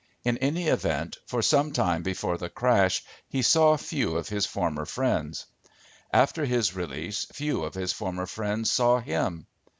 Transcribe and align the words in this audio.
In 0.23 0.39
any 0.39 0.65
event, 0.65 1.19
for 1.27 1.43
some 1.43 1.73
time 1.73 2.01
before 2.01 2.39
the 2.39 2.49
crash 2.49 3.03
he 3.29 3.43
saw 3.43 3.77
few 3.77 4.17
of 4.17 4.29
his 4.29 4.47
former 4.47 4.83
friends. 4.83 5.45
After 6.11 6.43
his 6.43 6.73
release 6.75 7.25
few 7.25 7.61
of 7.63 7.75
his 7.75 7.93
former 7.93 8.25
friends 8.25 8.71
saw 8.71 8.99
him. 8.99 9.45